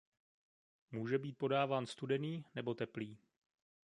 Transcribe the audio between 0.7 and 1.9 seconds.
Může být podáván